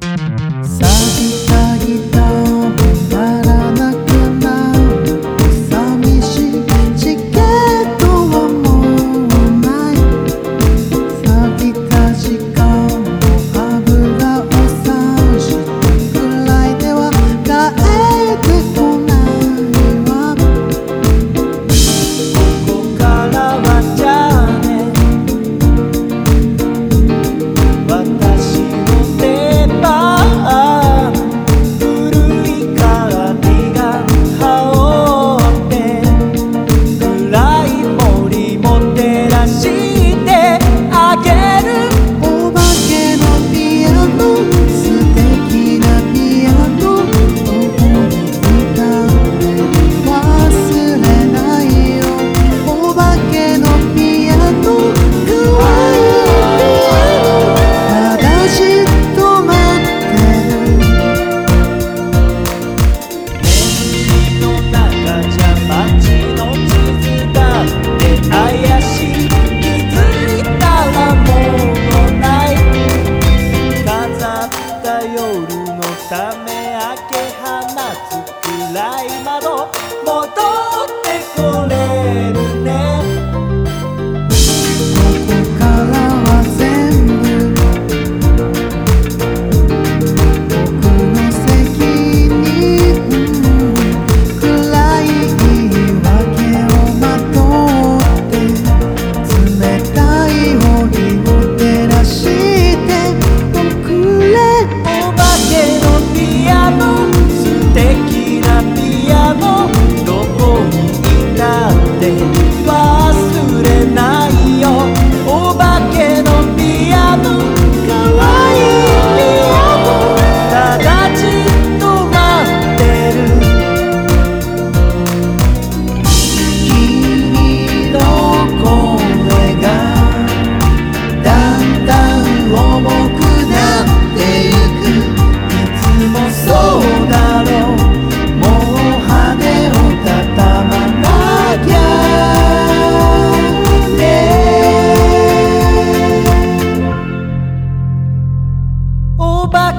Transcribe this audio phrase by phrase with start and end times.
[0.00, 1.35] Sabe
[77.46, 77.85] Bahama.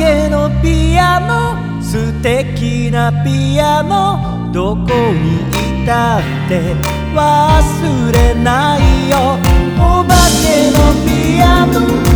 [0.00, 4.80] けのピアノ素敵なピアノどこ
[5.12, 6.74] にいたって
[7.14, 9.36] 忘れないよ。
[9.76, 12.09] お化けのピアノ